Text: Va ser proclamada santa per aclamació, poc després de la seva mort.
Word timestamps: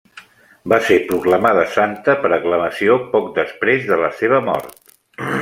Va 0.71 0.77
ser 0.85 0.95
proclamada 1.11 1.65
santa 1.73 2.15
per 2.23 2.31
aclamació, 2.39 2.97
poc 3.13 3.29
després 3.37 3.87
de 3.93 4.01
la 4.07 4.11
seva 4.23 4.43
mort. 4.49 4.77